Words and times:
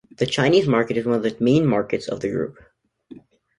The 0.17 0.25
Chinese 0.25 0.67
market 0.67 0.97
is 0.97 1.05
one 1.05 1.13
of 1.13 1.21
the 1.21 1.37
main 1.39 1.63
markets 1.67 2.07
of 2.07 2.21
the 2.21 2.29
Group. 2.31 2.57